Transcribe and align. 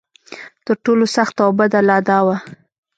تر 0.65 0.75
ټولو 0.85 1.05
سخته 1.15 1.39
او 1.47 1.51
بده 1.59 1.79
لا 1.89 1.97
دا 2.09 2.19
وه. 2.25 2.35